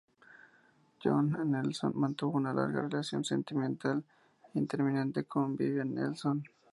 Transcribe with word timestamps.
John 0.99 1.35
L. 1.37 1.45
Nelson 1.45 1.91
mantuvo 1.93 2.35
una 2.37 2.51
larga 2.55 2.81
relación 2.81 3.23
sentimental 3.23 4.03
intermitente 4.55 5.25
con 5.25 5.55
Vivian 5.55 5.93
Nelson. 5.93 6.43